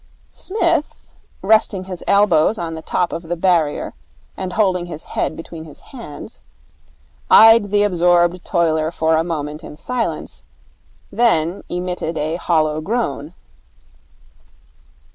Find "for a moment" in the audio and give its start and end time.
8.89-9.63